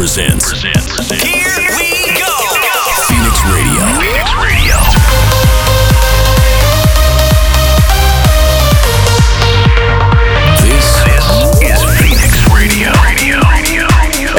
[0.00, 0.48] presents.
[0.62, 1.44] Here
[1.76, 2.32] we go.
[3.04, 3.84] Phoenix Radio.
[4.00, 4.76] Phoenix Radio.
[10.64, 12.88] This This is Phoenix Radio.
[13.04, 13.36] Radio.
[13.44, 13.84] Radio.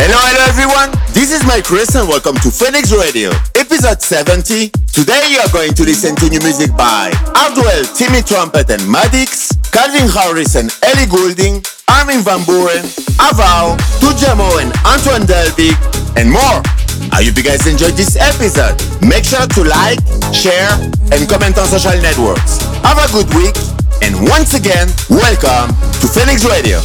[0.01, 0.89] Hello, hello everyone.
[1.13, 4.69] This is Mykris and welcome to Phoenix Radio, episode 70.
[4.89, 9.53] Today you are going to listen to new music by Hardwell, Timmy Trumpet and Maddix,
[9.71, 15.77] Calvin Harris and Ellie Goulding, Armin van Buuren, Avao, Tujamo and Antoine Delvig,
[16.17, 16.61] and more.
[17.13, 18.73] I hope you guys enjoyed this episode.
[19.05, 19.99] Make sure to like,
[20.33, 20.73] share,
[21.13, 22.57] and comment on social networks.
[22.81, 23.53] Have a good week,
[24.01, 25.69] and once again, welcome
[26.01, 26.81] to Phoenix Radio.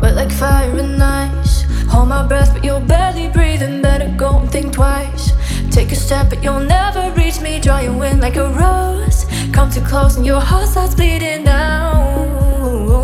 [0.00, 4.48] But like fire and ice Hold my breath but you're barely breathing Better go and
[4.48, 5.32] think twice
[5.76, 7.60] Take a step but you'll never reach me.
[7.60, 9.26] Draw you in like a rose.
[9.52, 12.96] Come too close and your heart starts bleeding down.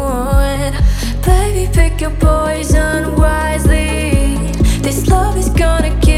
[1.22, 4.36] Baby pick your poison wisely.
[4.80, 6.11] This love is gonna kill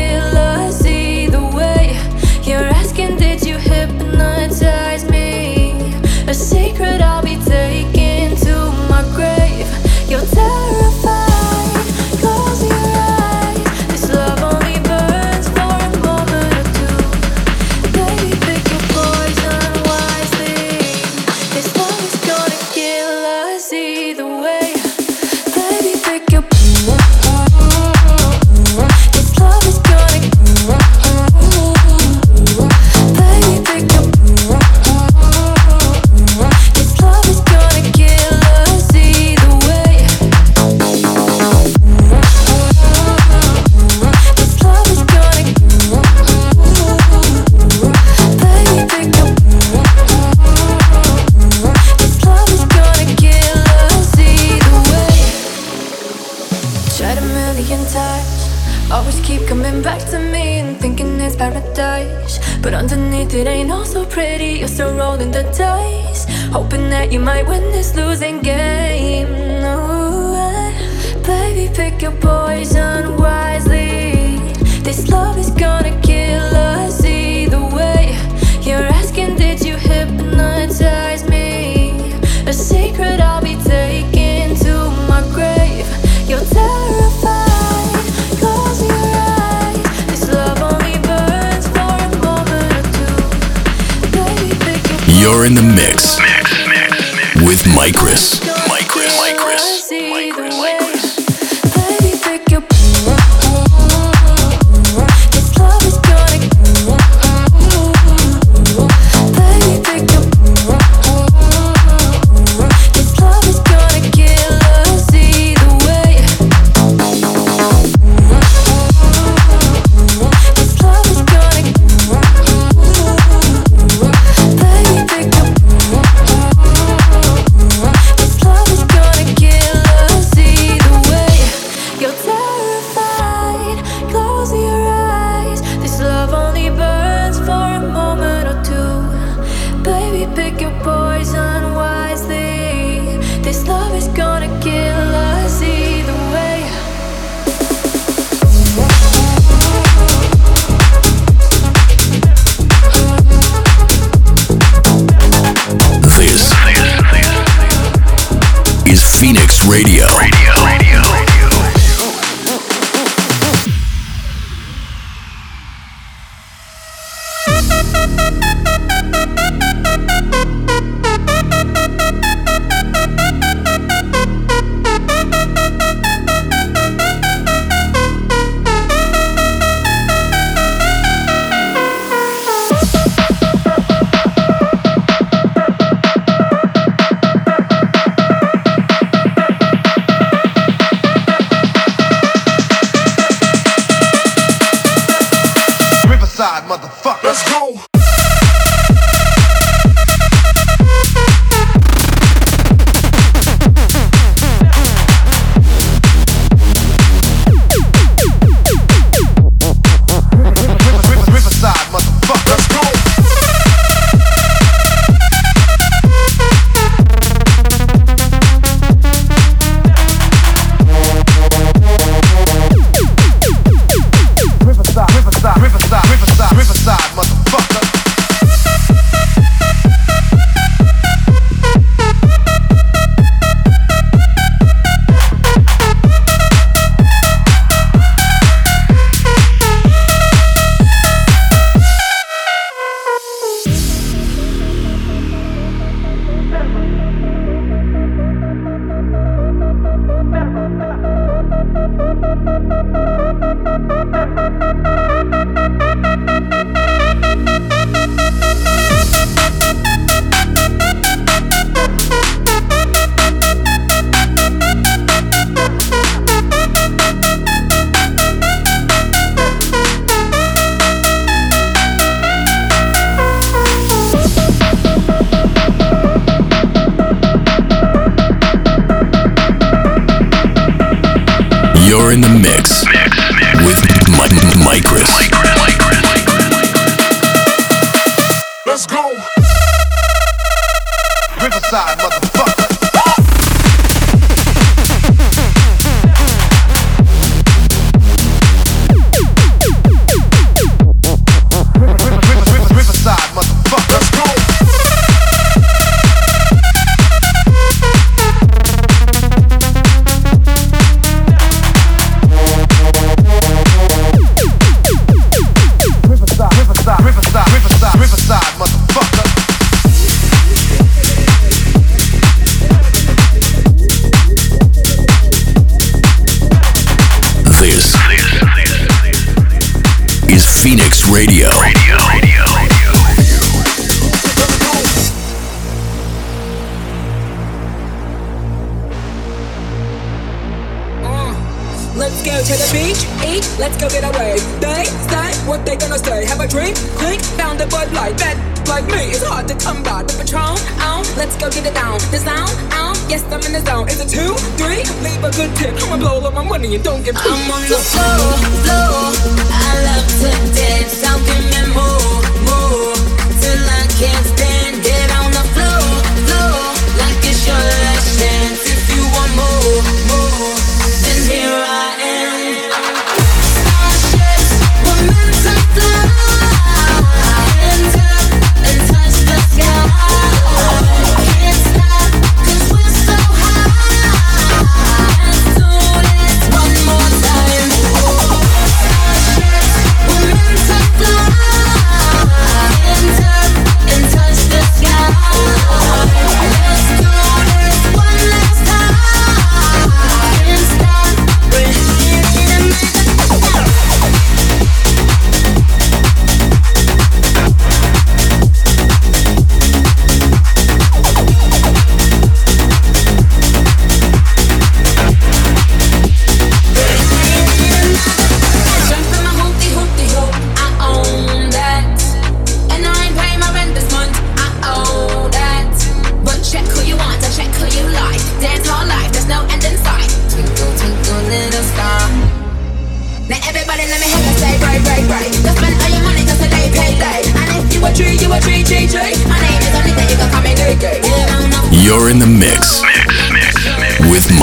[343.64, 344.37] Let's go get away.
[344.61, 346.26] They say what they gonna say.
[346.26, 348.12] Have a drink, think, found a bud light.
[348.20, 348.37] That
[348.69, 350.05] like me It's hard to come by.
[350.05, 351.96] The patron, out, let's go get it down.
[352.12, 353.88] The sound, out, yes, I'm in the zone.
[353.88, 354.84] Is it two, three?
[355.00, 355.72] Leave a good tip.
[355.81, 357.25] I'ma blow up my money and don't get paid.
[357.25, 358.37] I'm on the floor,
[358.69, 359.16] floor.
[359.49, 361.00] I love to dance.
[361.00, 362.93] Don't give me more, more.
[363.40, 365.88] Till I can't stand it on the floor,
[366.28, 366.69] floor.
[367.00, 370.04] Like it's your last chance if you want more.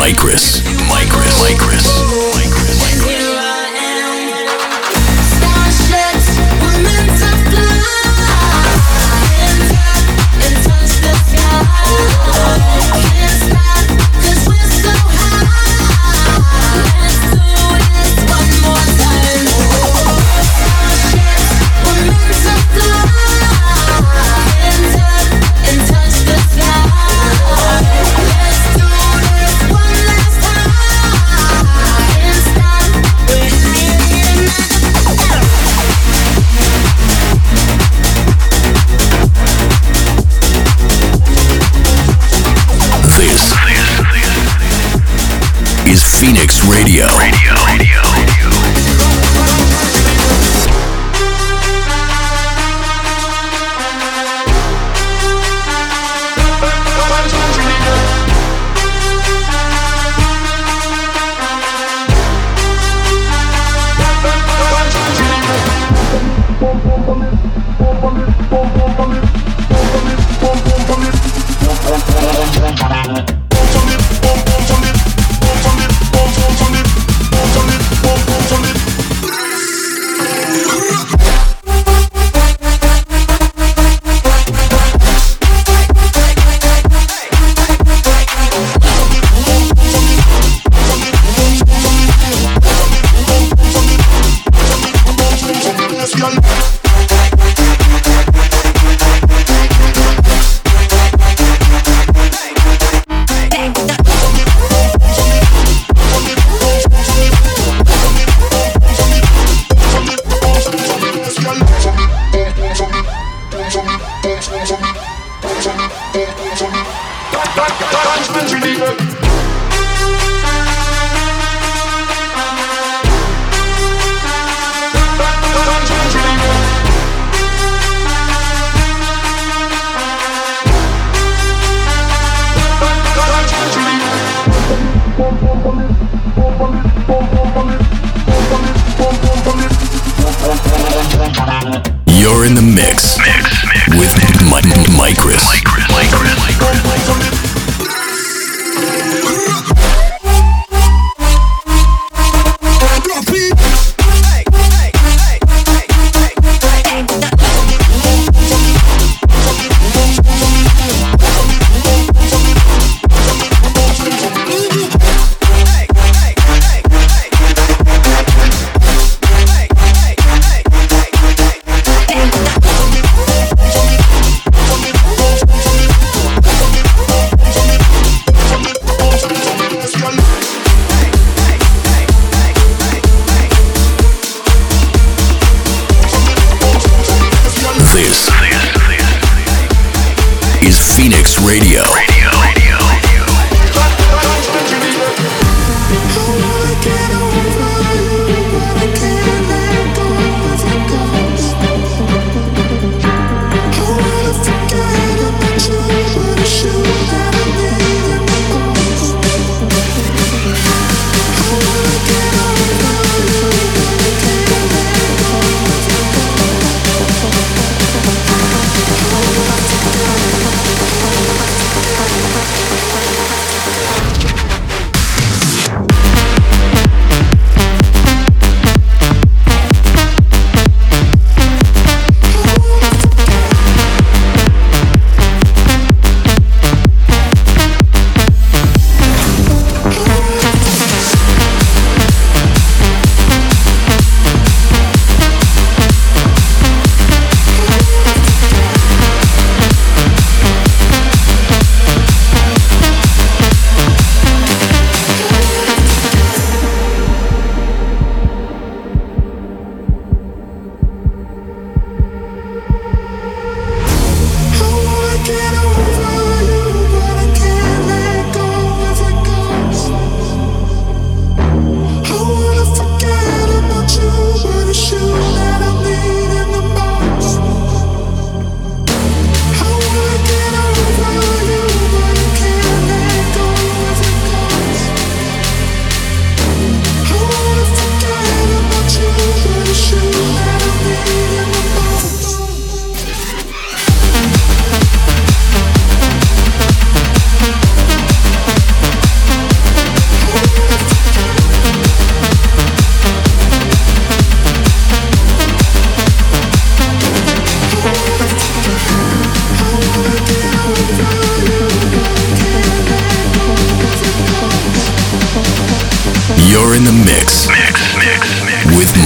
[0.01, 0.60] Lycris.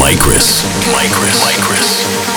[0.05, 0.61] Mix.
[0.93, 2.34] with Mykris.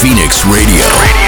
[0.00, 0.86] Phoenix Radio.
[0.86, 1.27] Radio.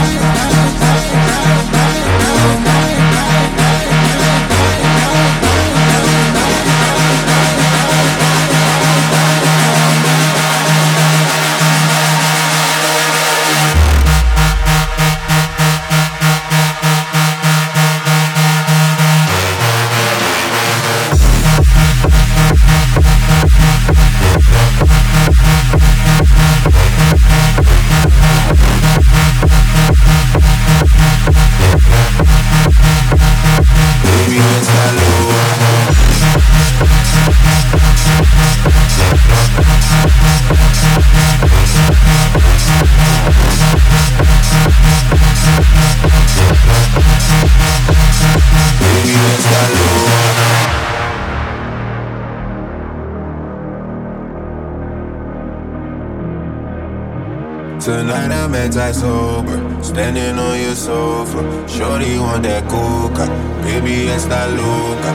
[58.81, 61.41] I'm anti-sober, standing on your sofa.
[61.69, 63.29] Shorty want that coca,
[63.61, 65.13] baby está loca.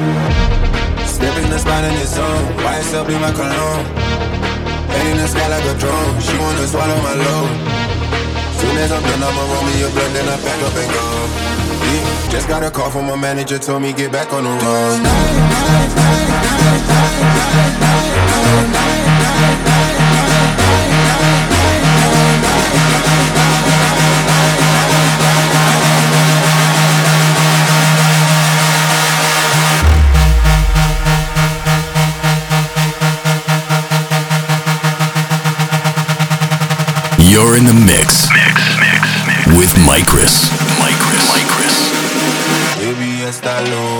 [1.05, 3.85] Stepping the spot in the zone, YSL in my cologne.
[4.87, 7.51] Head in the sky like a drone, she wanna swallow my load.
[8.55, 11.05] Soon as I'm done, I'ma roll me a blunt, then I pack up and go.
[11.91, 15.03] Yeah, just got a call from my manager, told me get back on the road.
[37.57, 39.47] In the mix, mix, mix, mix.
[39.57, 39.73] with
[40.05, 40.51] Chris.
[41.33, 41.91] Mykris.
[42.79, 43.96] Baby, está loca.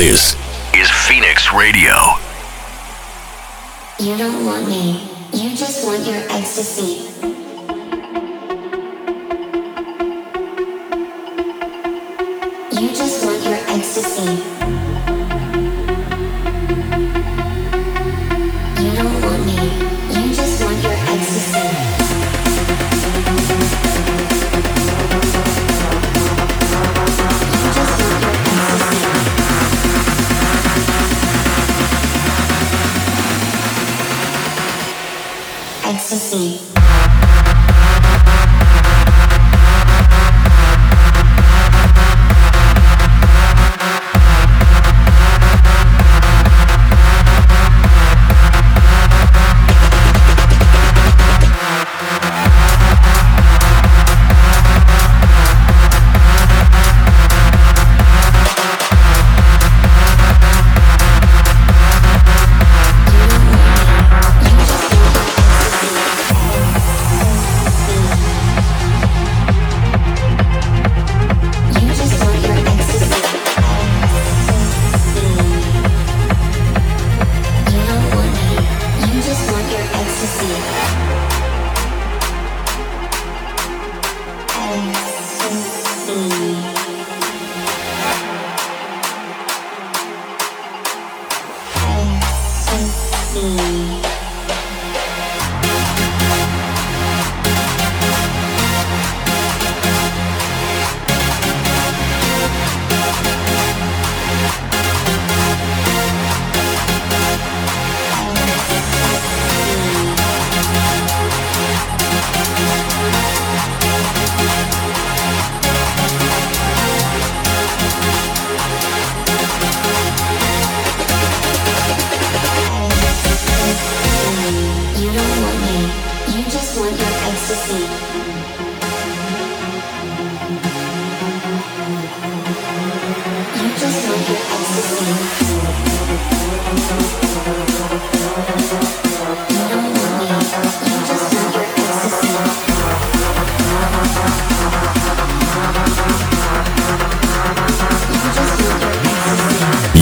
[0.00, 0.39] This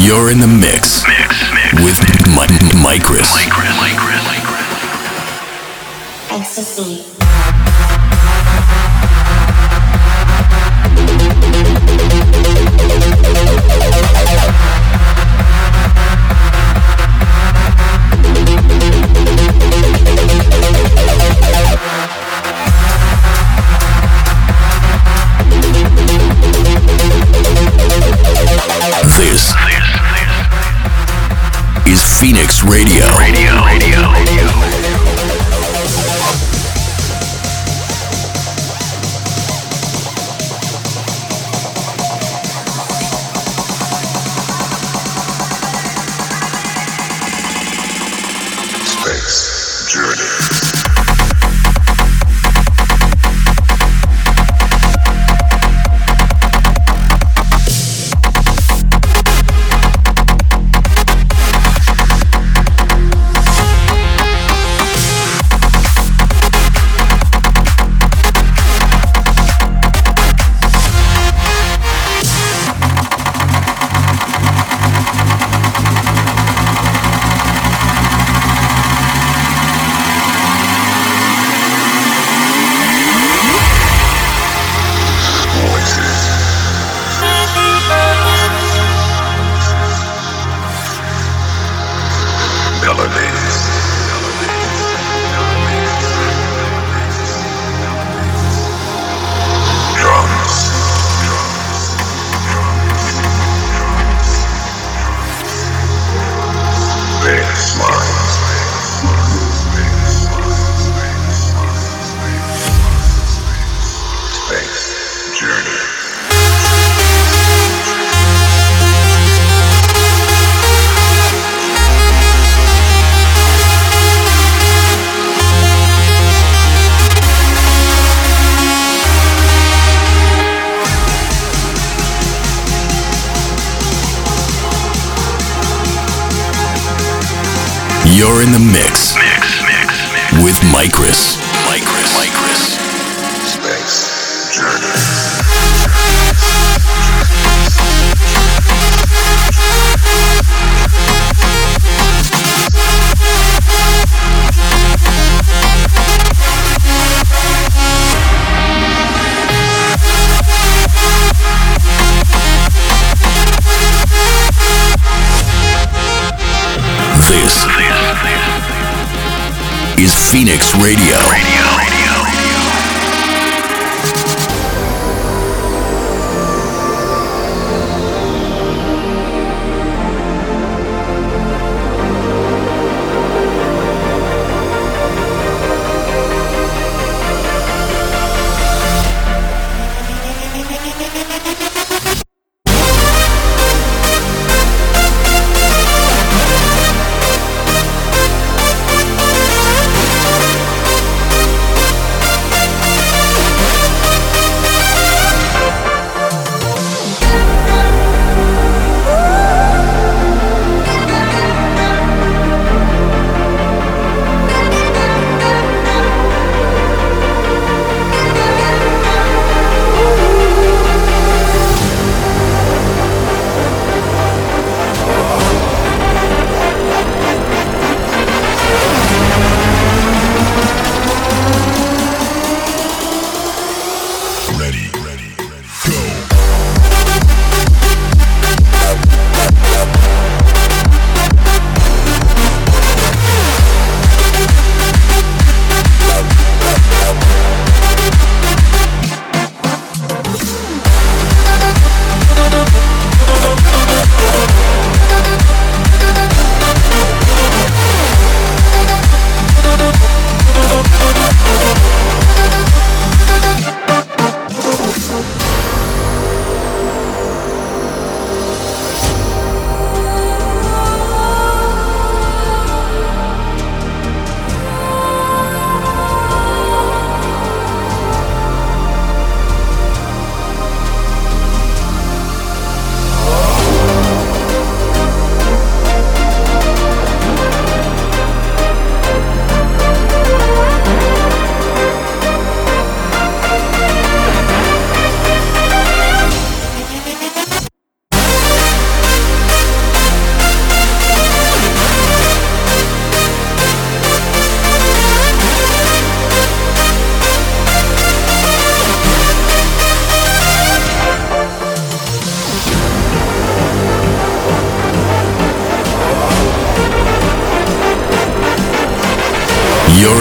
[0.09, 1.99] You're in the mix, mix, mix with
[2.81, 3.29] Mykris.
[6.31, 7.18] Ecstasy.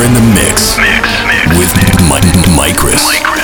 [0.07, 2.09] in the mix, mix, mix with mix.
[2.09, 2.23] Mike,
[2.55, 3.03] Mykris.
[3.03, 3.36] Mike.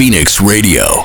[0.00, 0.99] Phoenix Radio.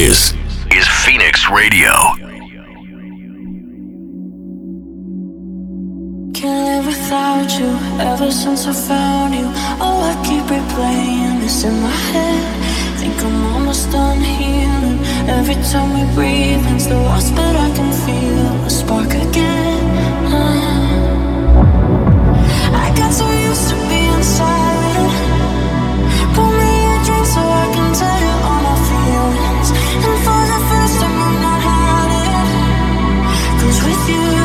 [0.00, 0.32] This
[0.72, 1.92] is Phoenix Radio.
[6.32, 7.68] Can't live without you.
[8.00, 9.44] Ever since I found you,
[9.84, 12.98] oh, I keep replaying this in my head.
[12.98, 15.00] Think I'm almost done healing.
[15.28, 19.79] Every time we breathe, it's the worst, but I can feel a spark again.
[33.78, 34.39] with you.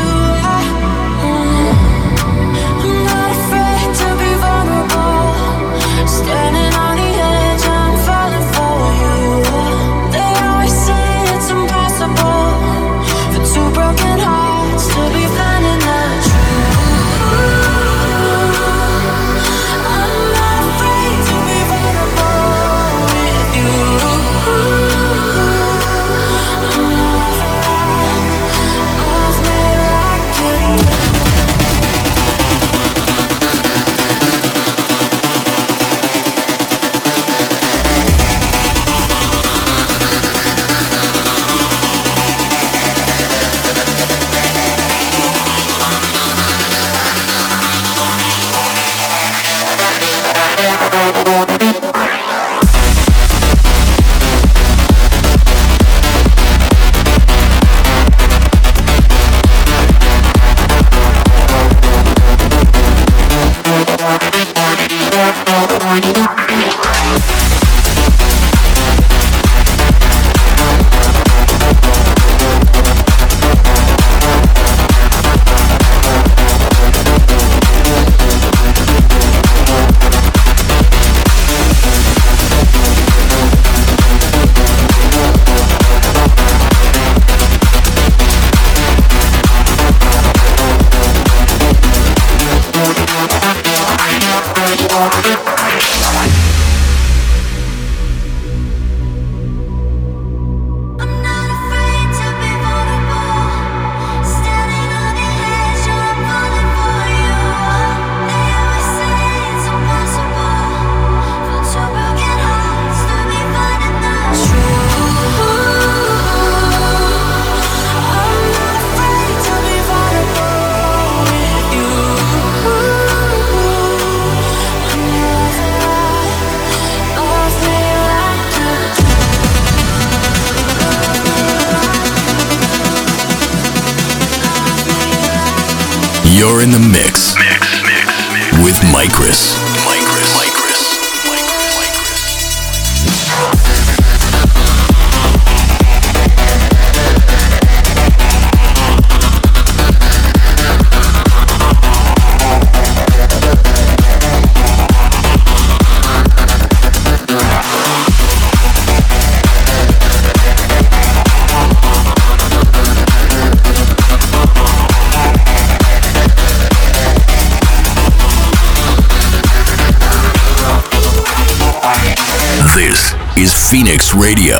[172.75, 174.59] This is Phoenix Radio.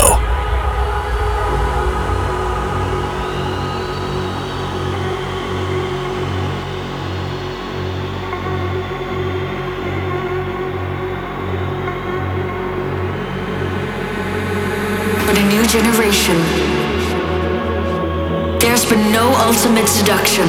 [15.26, 16.38] But a new generation.
[18.62, 20.48] There's been no ultimate seduction.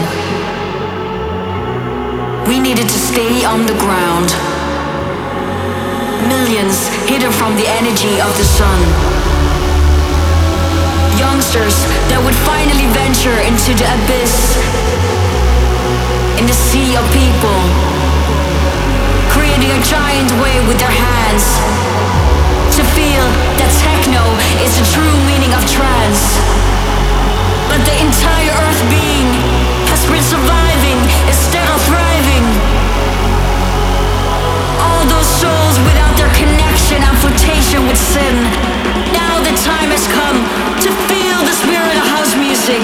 [2.47, 4.56] We needed to stay on the ground
[6.29, 8.79] millions hidden from the energy of the sun.
[11.19, 14.59] Youngsters that would finally venture into the abyss,
[16.37, 17.59] in the sea of people,
[19.33, 21.47] creating a giant wave with their hands
[22.77, 24.25] to feel that techno
[24.61, 26.37] is the true meaning of trance.
[27.73, 29.29] But the entire earth being
[29.89, 33.06] has been surviving instead of thriving
[35.09, 38.35] those souls without their connection and flirtation with sin.
[39.13, 40.39] Now the time has come
[40.85, 42.83] to feel the spirit of house music.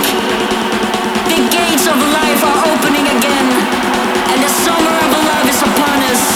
[1.28, 3.46] The gates of life are opening again,
[4.32, 6.31] and the summer of love is upon us.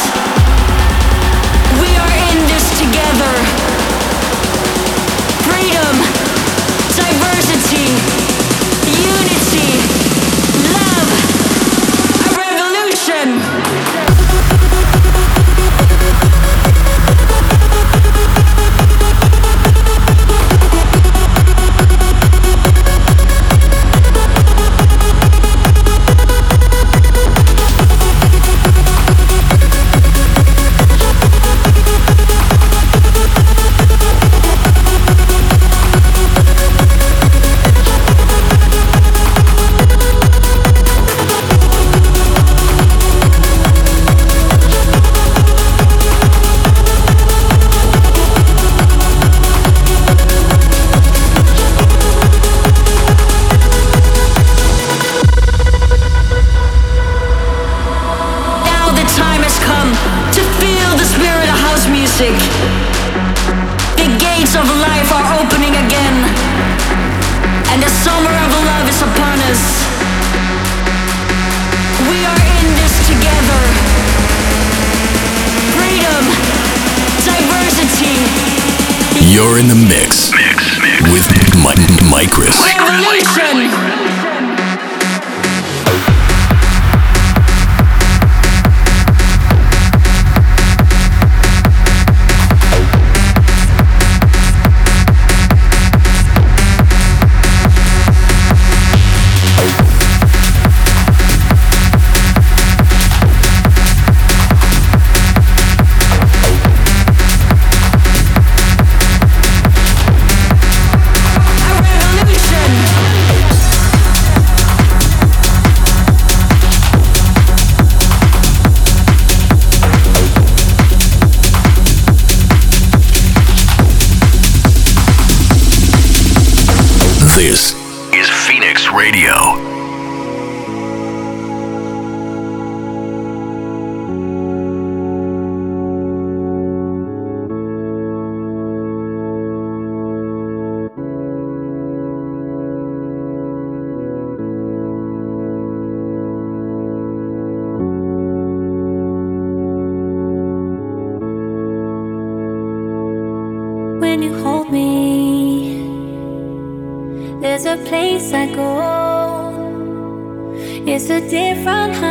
[161.16, 162.05] a different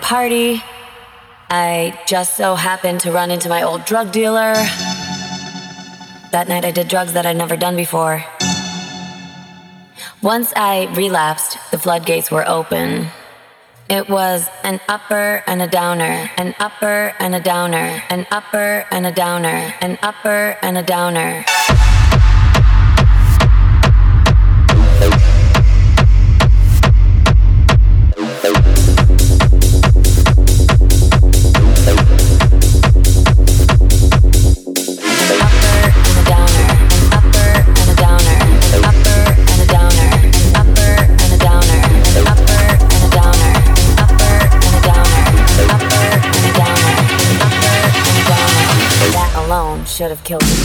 [0.00, 0.62] party.
[1.50, 4.54] I just so happened to run into my old drug dealer.
[6.32, 8.24] That night I did drugs that I'd never done before.
[10.22, 13.08] Once I relapsed, the floodgates were open.
[13.88, 19.06] It was an upper and a downer, an upper and a downer, an upper and
[19.06, 21.44] a downer, an upper and a downer.
[50.30, 50.59] Killed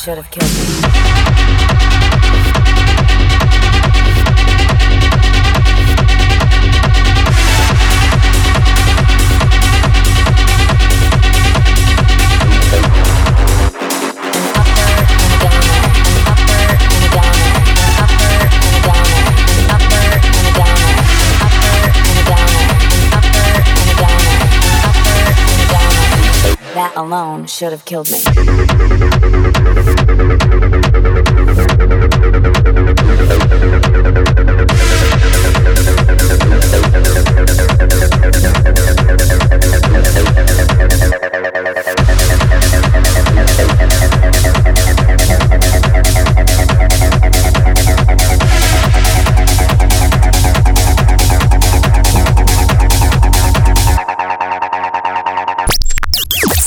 [0.00, 0.50] should have killed
[0.84, 0.89] me.
[27.00, 28.18] Alone should have killed me.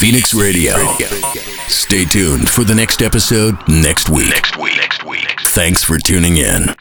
[0.04, 0.74] Phoenix Radio.
[1.70, 4.32] Stay tuned for the next episode next week.
[4.32, 4.76] Next week.
[4.76, 5.40] Next week.
[5.40, 6.76] Thanks for tuning in.